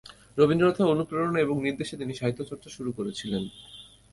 রবীন্দ্রনাথের 0.37 0.91
অনুপ্রেরণা 0.93 1.39
এবং 1.39 1.55
নির্দেশে 1.61 1.95
তিনি 1.97 2.13
সাহিত্যচর্চা 2.13 2.69
শুরু 2.69 2.91
করেছিলেন। 2.91 3.43